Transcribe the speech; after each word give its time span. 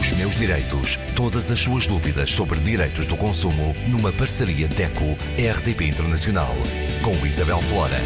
Os 0.00 0.12
meus 0.12 0.34
direitos. 0.34 0.96
Todas 1.16 1.50
as 1.52 1.60
suas 1.60 1.86
dúvidas 1.86 2.30
sobre 2.30 2.58
direitos 2.58 3.06
do 3.06 3.16
consumo 3.16 3.72
numa 3.88 4.12
parceria 4.12 4.66
DECO-RDP 4.66 5.86
Internacional. 5.86 6.50
Com 7.04 7.24
Isabel 7.24 7.60
Flora. 7.62 7.96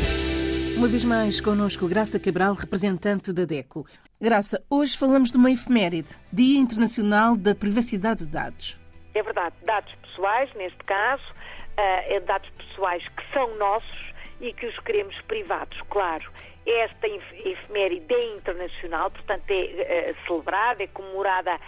Uma 0.77 0.87
vez 0.87 1.03
mais 1.03 1.41
connosco 1.41 1.89
Graça 1.89 2.21
Cabral, 2.21 2.53
representante 2.53 3.33
da 3.33 3.45
DECO. 3.45 3.87
Graça, 4.21 4.63
hoje 4.69 4.99
falamos 4.99 5.33
de 5.33 5.39
uma 5.39 5.51
efeméride, 5.51 6.15
Dia 6.31 6.61
Internacional 6.61 7.37
da 7.37 7.55
Privacidade 7.55 8.27
de 8.27 8.31
Dados. 8.31 8.79
É 9.15 9.23
verdade, 9.23 9.57
dados 9.65 9.93
pessoais, 10.03 10.53
neste 10.55 10.85
caso, 10.85 11.25
uh, 11.25 12.27
dados 12.27 12.51
pessoais 12.51 13.03
que 13.09 13.33
são 13.33 13.57
nossos 13.57 14.13
e 14.41 14.53
que 14.53 14.67
os 14.67 14.79
queremos 14.81 15.19
privados, 15.23 15.81
claro. 15.91 16.31
Esta 16.71 17.09
efeméride 17.09 18.15
é 18.15 18.35
internacional, 18.35 19.11
portanto 19.11 19.51
é 19.51 20.13
uh, 20.13 20.27
celebrada, 20.27 20.83
é 20.83 20.87
comemorada 20.89 21.59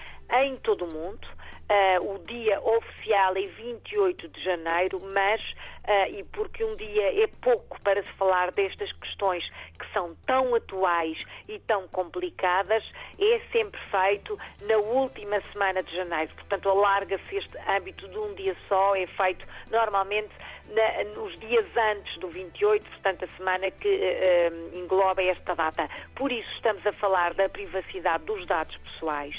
em 0.43 0.57
todo 0.57 0.85
o 0.85 0.93
mundo. 0.93 1.27
Uh, 1.71 2.15
o 2.15 2.19
dia 2.27 2.61
oficial 2.61 3.35
é 3.35 3.47
28 3.47 4.29
de 4.29 4.45
janeiro, 4.45 4.99
mas, 5.15 5.41
uh, 5.87 6.15
e 6.15 6.25
porque 6.25 6.65
um 6.65 6.77
dia 6.77 7.23
é 7.23 7.27
pouco 7.41 7.81
para 7.83 8.03
se 8.03 8.13
falar 8.13 8.51
destas 8.53 8.93
questões 8.93 9.45
que 9.79 9.93
são 9.93 10.15
tão 10.27 10.55
atuais 10.55 11.19
e 11.49 11.59
tão 11.61 11.89
complicadas, 11.89 12.85
é 13.19 13.41
sempre 13.53 13.81
feito 13.91 14.39
na 14.63 14.77
última 14.77 15.41
semana 15.53 15.83
de 15.83 15.95
janeiro. 15.95 16.33
Portanto, 16.35 16.69
alarga-se 16.69 17.37
este 17.37 17.59
âmbito 17.69 18.09
de 18.09 18.19
um 18.19 18.35
dia 18.35 18.57
só, 18.69 18.95
é 18.95 19.07
feito 19.07 19.47
normalmente 19.71 20.31
na, 20.69 21.05
nos 21.15 21.39
dias 21.41 21.67
antes 21.77 22.19
do 22.19 22.29
28, 22.29 22.89
portanto, 22.89 23.25
a 23.25 23.37
semana 23.37 23.71
que 23.71 23.89
uh, 23.89 24.79
engloba 24.79 25.23
esta 25.23 25.55
data. 25.55 25.89
Por 26.15 26.31
isso, 26.31 26.51
estamos 26.55 26.87
a 26.87 26.93
falar 26.93 27.35
da 27.35 27.49
privacidade 27.49 28.25
dos 28.25 28.47
dados 28.47 28.77
pessoais 28.79 29.35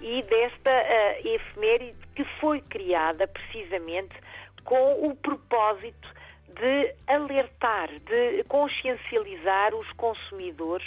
e 0.00 0.22
desta 0.22 0.70
uh, 0.70 1.28
efeméride 1.28 1.96
que 2.14 2.24
foi 2.40 2.60
criada 2.60 3.26
precisamente 3.26 4.14
com 4.66 5.08
o 5.08 5.16
propósito 5.16 6.08
de 6.48 6.94
alertar, 7.06 7.88
de 8.00 8.44
consciencializar 8.44 9.74
os 9.74 9.90
consumidores 9.92 10.86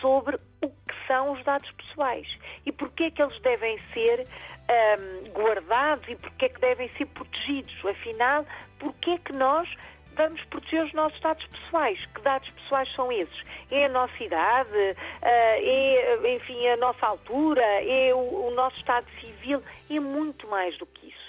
sobre 0.00 0.36
o 0.62 0.68
que 0.68 1.06
são 1.06 1.32
os 1.32 1.44
dados 1.44 1.70
pessoais 1.72 2.26
e 2.64 2.72
porque 2.72 3.04
é 3.04 3.10
que 3.10 3.22
eles 3.22 3.38
devem 3.40 3.78
ser 3.92 4.26
um, 4.26 5.30
guardados 5.30 6.08
e 6.08 6.16
porque 6.16 6.46
é 6.46 6.48
que 6.48 6.60
devem 6.60 6.88
ser 6.96 7.06
protegidos. 7.06 7.74
Afinal, 7.84 8.46
porque 8.78 9.10
é 9.10 9.18
que 9.18 9.32
nós 9.32 9.68
vamos 10.16 10.42
proteger 10.44 10.84
os 10.84 10.92
nossos 10.92 11.20
dados 11.20 11.46
pessoais. 11.46 11.98
Que 12.14 12.20
dados 12.22 12.48
pessoais 12.50 12.92
são 12.94 13.10
esses? 13.12 13.42
É 13.70 13.86
a 13.86 13.88
nossa 13.88 14.22
idade, 14.22 14.96
eh, 15.22 16.16
é, 16.22 16.36
enfim, 16.36 16.68
a 16.68 16.76
nossa 16.76 17.06
altura, 17.06 17.62
é 17.62 18.12
o, 18.14 18.48
o 18.48 18.50
nosso 18.54 18.76
estado 18.76 19.06
civil, 19.20 19.62
é 19.90 20.00
muito 20.00 20.46
mais 20.48 20.76
do 20.78 20.86
que 20.86 21.08
isso. 21.08 21.19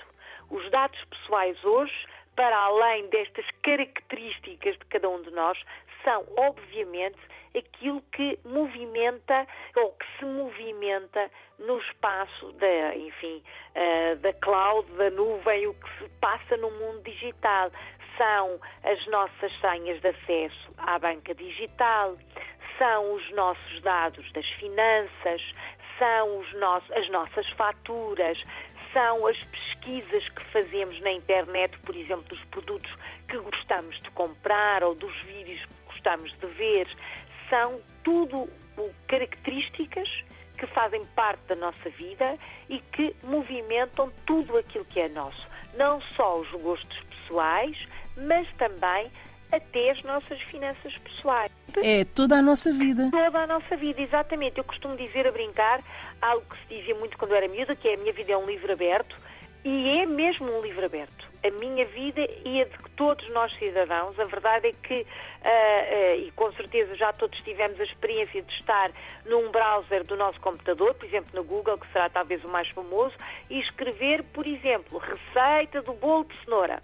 Os 0.51 0.69
dados 0.69 1.01
pessoais 1.05 1.63
hoje, 1.63 2.05
para 2.35 2.57
além 2.57 3.07
destas 3.07 3.45
características 3.63 4.77
de 4.77 4.85
cada 4.85 5.09
um 5.09 5.21
de 5.21 5.31
nós, 5.31 5.57
são, 6.03 6.25
obviamente, 6.37 7.17
aquilo 7.57 8.01
que 8.11 8.37
movimenta 8.43 9.47
ou 9.77 9.91
que 9.93 10.05
se 10.19 10.25
movimenta 10.25 11.31
no 11.57 11.77
espaço 11.79 12.51
da, 12.53 12.95
enfim, 12.95 13.41
uh, 13.75 14.15
da 14.17 14.33
cloud, 14.33 14.91
da 14.91 15.09
nuvem, 15.09 15.67
o 15.67 15.73
que 15.73 15.89
se 15.99 16.09
passa 16.19 16.57
no 16.57 16.69
mundo 16.71 17.01
digital. 17.03 17.71
São 18.17 18.59
as 18.83 19.07
nossas 19.07 19.51
senhas 19.61 20.01
de 20.01 20.09
acesso 20.09 20.73
à 20.77 20.99
banca 20.99 21.33
digital, 21.33 22.17
são 22.77 23.13
os 23.13 23.31
nossos 23.31 23.81
dados 23.81 24.29
das 24.33 24.47
finanças, 24.59 25.41
são 26.01 26.39
os 26.39 26.53
nossos, 26.53 26.91
as 26.93 27.07
nossas 27.09 27.47
faturas, 27.51 28.43
são 28.93 29.27
as 29.27 29.37
pesquisas 29.37 30.27
que 30.29 30.43
fazemos 30.51 30.99
na 31.01 31.11
internet, 31.11 31.77
por 31.79 31.95
exemplo, 31.95 32.23
dos 32.23 32.43
produtos 32.45 32.91
que 33.27 33.37
gostamos 33.37 33.99
de 34.01 34.11
comprar 34.11 34.83
ou 34.83 34.95
dos 34.95 35.15
vídeos 35.21 35.59
que 35.65 35.93
gostamos 35.93 36.31
de 36.39 36.47
ver, 36.47 36.87
são 37.49 37.81
tudo 38.03 38.49
características 39.07 40.09
que 40.57 40.67
fazem 40.67 41.05
parte 41.15 41.41
da 41.47 41.55
nossa 41.55 41.89
vida 41.91 42.37
e 42.69 42.79
que 42.79 43.15
movimentam 43.23 44.11
tudo 44.25 44.57
aquilo 44.57 44.85
que 44.85 44.99
é 44.99 45.09
nosso. 45.09 45.47
Não 45.75 46.01
só 46.15 46.39
os 46.39 46.49
gostos 46.51 46.99
pessoais, 47.03 47.77
mas 48.15 48.47
também 48.57 49.11
até 49.51 49.91
as 49.91 50.01
nossas 50.03 50.41
finanças 50.43 50.95
pessoais. 50.97 51.51
É 51.83 52.05
toda 52.05 52.37
a 52.37 52.41
nossa 52.41 52.71
vida. 52.71 53.09
Toda 53.11 53.39
a 53.39 53.47
nossa 53.47 53.75
vida, 53.75 54.01
exatamente. 54.01 54.57
Eu 54.57 54.63
costumo 54.63 54.95
dizer 54.95 55.27
a 55.27 55.31
brincar 55.31 55.81
algo 56.21 56.45
que 56.49 56.57
se 56.67 56.79
dizia 56.79 56.95
muito 56.95 57.17
quando 57.17 57.35
era 57.35 57.47
miúda, 57.47 57.75
que 57.75 57.87
é 57.87 57.95
a 57.95 57.97
minha 57.97 58.13
vida 58.13 58.31
é 58.31 58.37
um 58.37 58.45
livro 58.45 58.71
aberto, 58.71 59.15
e 59.63 59.99
é 59.99 60.05
mesmo 60.05 60.51
um 60.57 60.61
livro 60.61 60.85
aberto. 60.85 61.29
A 61.43 61.49
minha 61.51 61.85
vida 61.85 62.21
e 62.45 62.61
a 62.61 62.65
de 62.65 62.77
todos 62.95 63.27
nós 63.29 63.51
cidadãos. 63.57 64.19
A 64.19 64.25
verdade 64.25 64.67
é 64.67 64.73
que, 64.73 65.01
uh, 65.01 65.03
uh, 65.03 66.27
e 66.27 66.31
com 66.35 66.51
certeza 66.53 66.95
já 66.95 67.11
todos 67.13 67.39
tivemos 67.39 67.79
a 67.79 67.83
experiência 67.83 68.41
de 68.43 68.53
estar 68.53 68.91
num 69.25 69.49
browser 69.49 70.03
do 70.03 70.15
nosso 70.15 70.39
computador, 70.39 70.93
por 70.93 71.05
exemplo 71.05 71.31
no 71.33 71.43
Google, 71.43 71.79
que 71.79 71.91
será 71.91 72.09
talvez 72.09 72.43
o 72.43 72.47
mais 72.47 72.67
famoso, 72.69 73.15
e 73.49 73.59
escrever, 73.59 74.23
por 74.23 74.45
exemplo, 74.45 74.99
receita 74.99 75.81
do 75.81 75.93
bolo 75.93 76.25
de 76.25 76.45
cenoura 76.45 76.81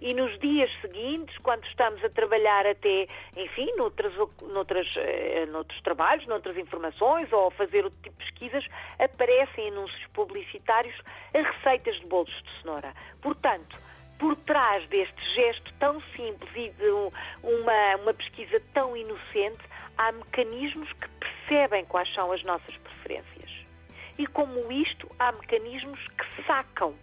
e 0.00 0.14
nos 0.14 0.38
dias 0.38 0.70
seguintes, 0.80 1.36
quando 1.38 1.64
estamos 1.66 2.02
a 2.02 2.08
trabalhar 2.08 2.66
até, 2.66 3.06
enfim, 3.36 3.70
noutras, 3.76 4.12
noutras, 4.42 4.86
eh, 4.96 5.46
noutros 5.46 5.80
trabalhos, 5.82 6.26
noutras 6.26 6.56
informações 6.56 7.30
ou 7.32 7.48
a 7.48 7.50
fazer 7.50 7.84
outro 7.84 7.98
tipo 8.02 8.18
de 8.18 8.24
pesquisas, 8.24 8.66
aparecem 8.98 9.68
anúncios 9.68 10.06
publicitários 10.14 10.96
a 11.34 11.38
receitas 11.38 12.00
de 12.00 12.06
bolos 12.06 12.30
de 12.30 12.62
cenoura. 12.62 12.94
Portanto, 13.20 13.76
por 14.18 14.36
trás 14.36 14.88
deste 14.88 15.34
gesto 15.34 15.72
tão 15.78 16.00
simples 16.16 16.50
e 16.54 16.70
de 16.70 16.90
uma, 17.42 17.96
uma 18.02 18.14
pesquisa 18.14 18.62
tão 18.72 18.96
inocente, 18.96 19.60
há 19.98 20.12
mecanismos 20.12 20.90
que 20.94 21.08
percebem 21.08 21.84
quais 21.84 22.12
são 22.14 22.32
as 22.32 22.42
nossas 22.44 22.74
preferências. 22.78 23.50
E 24.16 24.26
como 24.26 24.72
isto, 24.72 25.10
há 25.18 25.32
mecanismos 25.32 26.00
que 26.08 26.46
sacam 26.46 26.94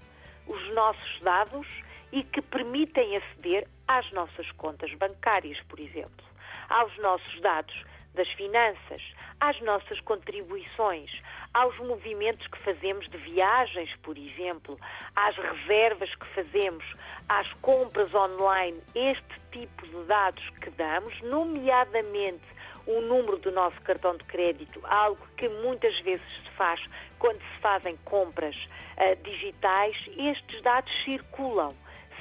os 0.47 0.74
nossos 0.74 1.22
dados 1.22 1.68
e 2.12 2.23
que 2.23 2.41
permitem 2.41 3.18
aceder 3.18 3.68
às 3.88 4.09
nossas 4.12 4.50
contas 4.51 4.94
bancárias, 4.95 5.59
por 5.68 5.79
exemplo, 5.79 6.25
aos 6.69 6.95
nossos 6.97 7.41
dados 7.41 7.84
das 8.13 8.28
finanças, 8.29 9.01
às 9.40 9.59
nossas 9.62 10.00
contribuições, 10.01 11.12
aos 11.53 11.78
movimentos 11.78 12.46
que 12.47 12.57
fazemos 12.59 13.07
de 13.09 13.17
viagens, 13.17 13.96
por 14.01 14.17
exemplo, 14.17 14.78
às 15.16 15.35
reservas 15.38 16.13
que 16.16 16.25
fazemos, 16.28 16.84
às 17.29 17.51
compras 17.62 18.13
online, 18.13 18.81
este 18.96 19.40
tipo 19.51 19.88
de 19.88 20.03
dados 20.06 20.44
que 20.62 20.69
damos, 20.72 21.22
nomeadamente 21.22 22.44
o 22.88 23.01
número 23.01 23.38
do 23.38 23.51
nosso 23.51 23.79
cartão 23.81 24.17
de 24.17 24.23
crédito, 24.23 24.81
algo 24.85 25.25
que 25.38 25.47
muitas 25.47 26.00
vezes 26.00 26.25
se 26.44 26.51
faz 26.51 26.81
quando 27.19 27.40
se 27.40 27.59
fazem 27.62 27.97
compras 28.06 28.56
uh, 28.56 29.16
digitais, 29.23 29.96
estes 30.17 30.62
dados 30.63 30.91
circulam 31.03 31.75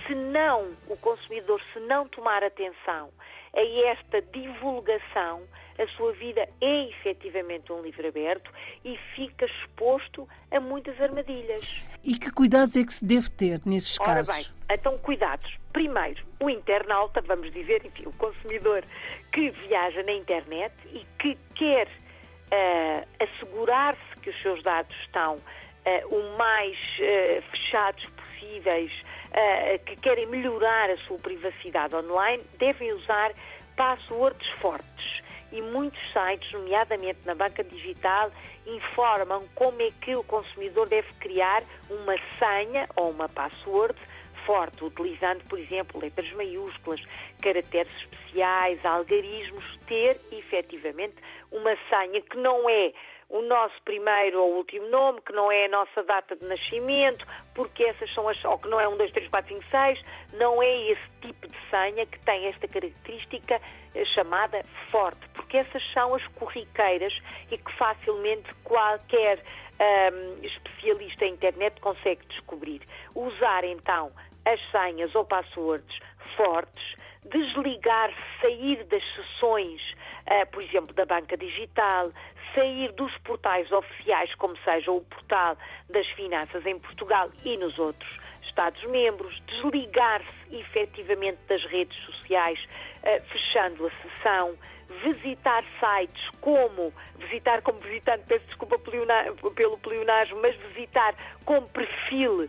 se 0.06 0.14
não, 0.14 0.72
o 0.88 0.96
consumidor, 0.96 1.60
se 1.72 1.80
não 1.80 2.08
tomar 2.08 2.42
atenção 2.42 3.10
a 3.54 3.90
esta 3.90 4.20
divulgação, 4.22 5.42
a 5.78 5.86
sua 5.96 6.12
vida 6.12 6.48
é 6.60 6.88
efetivamente 6.88 7.72
um 7.72 7.82
livro 7.82 8.06
aberto 8.06 8.50
e 8.84 8.98
fica 9.14 9.46
exposto 9.46 10.28
a 10.50 10.60
muitas 10.60 10.98
armadilhas. 11.00 11.82
E 12.04 12.18
que 12.18 12.30
cuidados 12.30 12.76
é 12.76 12.84
que 12.84 12.92
se 12.92 13.04
deve 13.04 13.28
ter 13.30 13.60
nesses 13.66 13.98
Ora 14.00 14.16
casos? 14.16 14.48
Bem, 14.48 14.78
então 14.78 14.96
cuidados. 14.98 15.56
Primeiro, 15.72 16.24
o 16.40 16.48
internauta, 16.48 17.20
vamos 17.20 17.52
dizer, 17.52 17.84
enfim, 17.84 18.06
o 18.06 18.12
consumidor 18.12 18.84
que 19.32 19.50
viaja 19.50 20.02
na 20.02 20.12
internet 20.12 20.72
e 20.92 21.04
que 21.18 21.36
quer 21.54 21.86
uh, 21.86 23.06
assegurar-se 23.20 24.16
que 24.22 24.30
os 24.30 24.42
seus 24.42 24.62
dados 24.62 24.96
estão 25.02 25.34
uh, 25.36 26.14
o 26.14 26.38
mais 26.38 26.76
uh, 26.76 27.42
fechados 27.50 28.06
possíveis, 28.16 28.92
uh, 29.36 29.84
que 29.84 29.96
querem 29.96 30.26
melhorar 30.26 30.90
a 30.90 30.96
sua 30.98 31.18
privacidade 31.18 31.94
online 31.94 32.42
devem 32.58 32.92
usar 32.92 33.32
passwords 33.76 34.48
fortes. 34.60 35.22
E 35.52 35.62
muitos 35.62 36.00
sites, 36.12 36.50
nomeadamente 36.52 37.20
na 37.24 37.34
banca 37.34 37.62
digital, 37.62 38.32
informam 38.66 39.44
como 39.54 39.80
é 39.80 39.90
que 40.00 40.16
o 40.16 40.24
consumidor 40.24 40.88
deve 40.88 41.12
criar 41.20 41.62
uma 41.88 42.16
senha 42.38 42.88
ou 42.96 43.10
uma 43.10 43.28
password 43.28 43.96
forte, 44.44 44.84
utilizando, 44.84 45.42
por 45.44 45.58
exemplo, 45.58 46.00
letras 46.00 46.30
maiúsculas, 46.32 47.00
caracteres 47.42 47.92
especiais, 47.96 48.84
algarismos, 48.84 49.64
ter 49.86 50.20
efetivamente 50.32 51.14
uma 51.50 51.76
senha 51.88 52.20
que 52.20 52.36
não 52.36 52.68
é 52.68 52.92
o 53.28 53.42
nosso 53.42 53.74
primeiro 53.84 54.40
ou 54.40 54.56
último 54.56 54.88
nome, 54.88 55.20
que 55.20 55.32
não 55.32 55.50
é 55.50 55.64
a 55.64 55.68
nossa 55.68 56.02
data 56.04 56.36
de 56.36 56.44
nascimento, 56.44 57.26
porque 57.54 57.84
essas 57.84 58.12
são 58.14 58.28
as, 58.28 58.42
ou 58.44 58.58
que 58.58 58.68
não 58.68 58.80
é 58.80 58.88
1, 58.88 58.96
2, 58.96 59.12
3, 59.12 59.28
4, 59.28 59.54
5, 59.54 59.64
6, 59.70 60.04
não 60.34 60.62
é 60.62 60.90
esse 60.90 61.10
tipo 61.20 61.48
de 61.48 61.56
senha 61.70 62.06
que 62.06 62.18
tem 62.20 62.46
esta 62.46 62.68
característica 62.68 63.60
eh, 63.94 64.04
chamada 64.06 64.64
forte, 64.90 65.28
porque 65.34 65.56
essas 65.56 65.82
são 65.92 66.14
as 66.14 66.26
corriqueiras 66.28 67.12
e 67.50 67.58
que 67.58 67.72
facilmente 67.72 68.52
qualquer 68.62 69.42
um, 69.80 70.44
especialista 70.44 71.24
em 71.24 71.32
internet 71.32 71.80
consegue 71.80 72.24
descobrir. 72.26 72.80
Usar 73.14 73.64
então 73.64 74.12
as 74.44 74.60
senhas 74.70 75.14
ou 75.14 75.24
passwords 75.24 75.98
fortes, 76.36 76.96
desligar, 77.30 78.12
sair 78.40 78.84
das 78.84 79.02
sessões, 79.14 79.80
uh, 80.26 80.46
por 80.50 80.62
exemplo, 80.62 80.94
da 80.94 81.04
banca 81.04 81.36
digital, 81.36 82.10
sair 82.54 82.92
dos 82.92 83.16
portais 83.18 83.70
oficiais, 83.70 84.34
como 84.36 84.56
seja 84.58 84.90
o 84.90 85.00
portal 85.02 85.56
das 85.90 86.06
finanças 86.08 86.64
em 86.66 86.78
Portugal 86.78 87.30
e 87.44 87.56
nos 87.56 87.78
outros 87.78 88.26
Estados-membros, 88.46 89.38
desligar-se 89.46 90.56
efetivamente 90.56 91.38
das 91.48 91.62
redes 91.64 91.96
sociais, 92.06 92.58
uh, 93.02 93.22
fechando 93.28 93.86
a 93.86 93.90
sessão, 93.90 94.56
visitar 95.04 95.64
sites 95.80 96.30
como, 96.40 96.92
visitar 97.18 97.60
como 97.62 97.78
visitante, 97.80 98.24
peço 98.26 98.46
desculpa 98.46 98.78
pelo 98.78 99.78
pleonasmo, 99.78 100.40
mas 100.40 100.56
visitar 100.72 101.14
como 101.44 101.68
perfil 101.68 102.48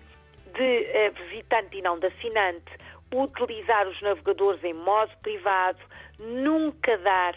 de 0.53 0.79
uh, 0.81 1.29
visitante 1.29 1.77
e 1.77 1.81
não 1.81 1.99
de 1.99 2.07
assinante, 2.07 2.71
utilizar 3.13 3.87
os 3.87 4.01
navegadores 4.01 4.63
em 4.63 4.73
modo 4.73 5.11
privado, 5.21 5.79
nunca 6.19 6.97
dar 6.97 7.35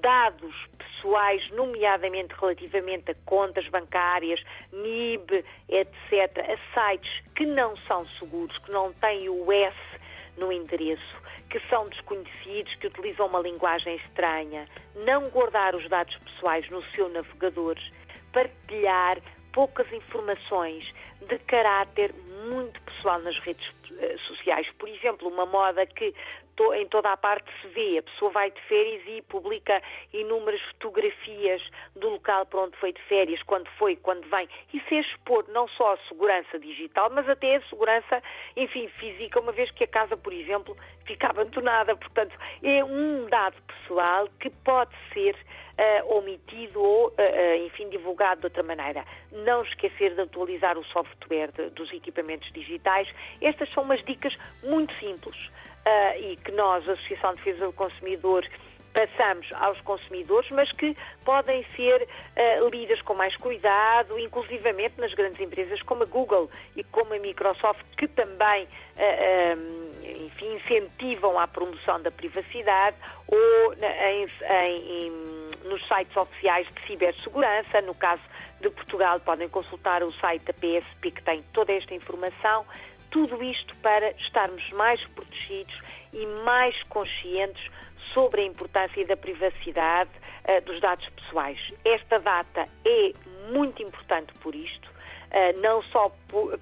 dados 0.00 0.54
pessoais, 0.78 1.48
nomeadamente 1.50 2.34
relativamente 2.38 3.10
a 3.10 3.14
contas 3.26 3.66
bancárias, 3.68 4.42
NIB, 4.72 5.44
etc., 5.68 6.38
a 6.38 6.58
sites 6.74 7.22
que 7.34 7.44
não 7.44 7.76
são 7.88 8.06
seguros, 8.18 8.56
que 8.58 8.70
não 8.70 8.92
têm 8.94 9.28
o 9.28 9.52
S 9.52 9.76
no 10.36 10.52
endereço, 10.52 11.16
que 11.50 11.60
são 11.68 11.88
desconhecidos, 11.88 12.74
que 12.76 12.86
utilizam 12.86 13.26
uma 13.26 13.40
linguagem 13.40 13.96
estranha, 13.96 14.66
não 14.94 15.28
guardar 15.30 15.74
os 15.74 15.88
dados 15.88 16.16
pessoais 16.16 16.68
no 16.70 16.82
seu 16.94 17.08
navegador, 17.08 17.76
partilhar 18.32 19.18
poucas 19.52 19.90
informações 19.92 20.84
de 21.28 21.38
caráter 21.40 22.14
muito 22.48 22.80
pessoal 22.82 23.18
nas 23.20 23.38
redes 23.40 23.68
sociais. 24.26 24.66
Por 24.78 24.88
exemplo, 24.88 25.28
uma 25.28 25.46
moda 25.46 25.86
que 25.86 26.14
em 26.74 26.86
toda 26.88 27.10
a 27.10 27.16
parte 27.16 27.50
se 27.60 27.68
vê. 27.68 27.98
A 27.98 28.02
pessoa 28.02 28.30
vai 28.30 28.50
de 28.50 28.60
férias 28.62 29.02
e 29.06 29.22
publica 29.22 29.82
inúmeras 30.12 30.60
fotografias 30.72 31.62
do 31.96 32.10
local 32.10 32.44
para 32.46 32.60
onde 32.60 32.76
foi 32.76 32.92
de 32.92 33.00
férias, 33.02 33.42
quando 33.44 33.68
foi, 33.78 33.96
quando 33.96 34.28
vem. 34.28 34.48
Isso 34.72 34.86
é 34.92 35.00
expor 35.00 35.44
não 35.48 35.66
só 35.68 35.94
a 35.94 35.98
segurança 36.08 36.58
digital, 36.58 37.10
mas 37.10 37.28
até 37.28 37.56
a 37.56 37.62
segurança, 37.62 38.22
enfim, 38.56 38.88
física, 38.98 39.40
uma 39.40 39.52
vez 39.52 39.70
que 39.70 39.84
a 39.84 39.88
casa, 39.88 40.16
por 40.16 40.32
exemplo, 40.32 40.76
fica 41.06 41.28
abandonada. 41.28 41.96
Portanto, 41.96 42.36
é 42.62 42.84
um 42.84 43.26
dado 43.28 43.56
pessoal 43.62 44.28
que 44.38 44.50
pode 44.50 44.94
ser 45.14 45.34
uh, 45.34 46.16
omitido 46.16 46.80
ou, 46.80 47.08
uh, 47.08 47.12
uh, 47.12 47.66
enfim, 47.66 47.88
divulgado 47.88 48.40
de 48.40 48.46
outra 48.46 48.62
maneira. 48.62 49.04
Não 49.32 49.62
esquecer 49.62 50.14
de 50.14 50.20
atualizar 50.20 50.76
o 50.78 50.84
software 50.84 51.50
de, 51.52 51.70
dos 51.70 51.92
equipamentos 51.92 52.52
digitais. 52.52 53.08
Estas 53.40 53.72
são 53.72 53.84
umas 53.90 54.04
dicas 54.04 54.36
muito 54.62 54.94
simples 54.98 55.36
e 56.20 56.36
que 56.36 56.52
nós, 56.52 56.88
a 56.88 56.92
Associação 56.92 57.34
de 57.34 57.42
Defesa 57.42 57.66
do 57.66 57.72
Consumidor, 57.72 58.46
passamos 58.92 59.46
aos 59.54 59.80
consumidores, 59.82 60.50
mas 60.50 60.70
que 60.72 60.96
podem 61.24 61.64
ser 61.76 62.02
uh, 62.02 62.68
lidas 62.68 63.00
com 63.02 63.14
mais 63.14 63.34
cuidado, 63.36 64.18
inclusivamente 64.18 65.00
nas 65.00 65.14
grandes 65.14 65.40
empresas 65.40 65.80
como 65.82 66.02
a 66.02 66.06
Google 66.06 66.50
e 66.76 66.82
como 66.84 67.14
a 67.14 67.18
Microsoft, 67.18 67.84
que 67.96 68.08
também 68.08 68.64
uh, 68.64 69.56
um, 69.56 70.26
enfim, 70.26 70.54
incentivam 70.56 71.38
a 71.38 71.46
promoção 71.46 72.00
da 72.02 72.10
privacidade, 72.10 72.96
ou 73.28 73.74
em, 73.74 74.26
em 75.06 75.30
nos 75.64 75.86
sites 75.86 76.16
oficiais 76.16 76.66
de 76.66 76.86
cibersegurança. 76.86 77.80
No 77.82 77.94
caso 77.94 78.22
de 78.60 78.70
Portugal, 78.70 79.20
podem 79.20 79.48
consultar 79.48 80.02
o 80.02 80.12
site 80.14 80.42
da 80.44 80.52
PSP 80.52 81.12
que 81.12 81.22
tem 81.22 81.42
toda 81.52 81.72
esta 81.72 81.94
informação. 81.94 82.66
Tudo 83.10 83.42
isto 83.42 83.74
para 83.76 84.10
estarmos 84.12 84.68
mais 84.70 85.04
protegidos 85.08 85.74
e 86.12 86.26
mais 86.44 86.80
conscientes 86.84 87.62
sobre 88.12 88.42
a 88.42 88.44
importância 88.44 89.06
da 89.06 89.16
privacidade 89.16 90.10
uh, 90.48 90.64
dos 90.64 90.80
dados 90.80 91.08
pessoais. 91.10 91.58
Esta 91.84 92.18
data 92.18 92.68
é 92.84 93.12
muito 93.52 93.82
importante 93.82 94.32
por 94.34 94.54
isto, 94.54 94.88
uh, 94.88 95.60
não 95.60 95.82
só 95.84 96.12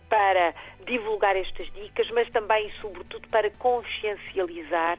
para 0.08 0.54
divulgar 0.86 1.36
estas 1.36 1.70
dicas, 1.72 2.10
mas 2.10 2.28
também 2.30 2.68
e 2.68 2.72
sobretudo 2.80 3.28
para 3.28 3.50
consciencializar 3.52 4.98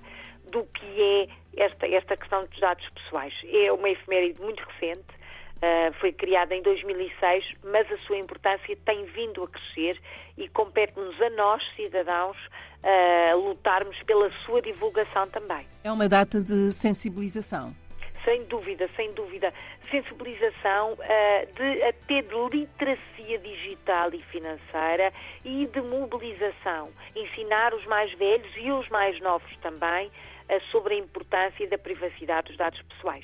do 0.52 0.64
que 0.66 1.02
é 1.02 1.28
esta, 1.66 1.88
esta 1.88 2.18
questão 2.18 2.46
dos 2.46 2.60
dados 2.60 2.88
pessoais. 2.90 3.34
É 3.52 3.72
uma 3.72 3.90
efeméride 3.90 4.42
muito 4.42 4.64
recente, 4.64 5.19
uh, 5.60 5.94
foi 6.00 6.12
criada 6.12 6.56
em 6.56 6.62
2006, 6.62 7.46
mas 7.64 7.92
a 7.92 7.98
sua 8.00 8.18
importância 8.18 8.78
tem 8.86 9.06
vindo 9.06 9.44
a 9.44 9.48
crescer 9.48 10.00
e 10.38 10.48
compete-nos 10.50 11.20
a 11.22 11.30
nós, 11.32 11.64
cidadãos, 11.76 12.38
uh, 12.38 13.38
lutarmos 13.38 14.02
pela 14.04 14.32
sua 14.46 14.62
divulgação 14.62 15.28
também. 15.30 15.66
É 15.84 15.92
uma 15.92 16.08
data 16.08 16.44
de 16.44 16.72
sensibilização. 16.72 17.76
Sem 18.26 18.44
dúvida, 18.46 18.90
sem 18.96 19.14
dúvida. 19.14 19.54
Sensibilização 19.90 20.94
uh, 20.94 21.54
de, 21.56 21.84
até 21.84 22.22
de 22.22 22.58
literacia 22.58 23.40
digital 23.40 24.14
e 24.14 24.22
financeira 24.24 25.14
e 25.44 25.66
de 25.68 25.82
mobilização. 25.82 26.90
Ensinar 27.16 27.74
os 27.74 27.86
mais 27.86 28.12
velhos 28.14 28.52
e 28.58 28.72
os 28.72 28.88
mais 28.90 29.20
novos 29.22 29.56
também 29.58 30.12
sobre 30.72 30.96
a 30.96 30.98
importância 30.98 31.68
da 31.70 31.78
privacidade 31.78 32.48
dos 32.48 32.58
dados 32.58 32.82
pessoais. 32.82 33.24